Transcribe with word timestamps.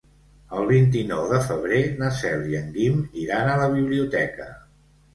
El 0.59 0.63
vint-i-nou 0.71 1.21
de 1.33 1.41
febrer 1.51 1.83
na 2.01 2.11
Cel 2.23 2.43
i 2.55 2.59
en 2.63 2.75
Guim 2.81 3.07
iran 3.27 3.55
a 3.55 3.63
la 3.63 3.71
biblioteca. 3.79 4.53